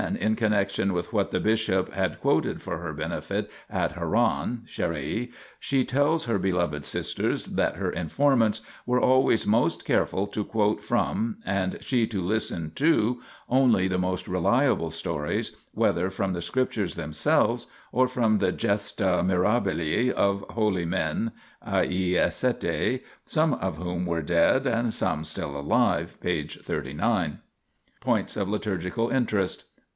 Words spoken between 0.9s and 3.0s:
xxxvii quoted for her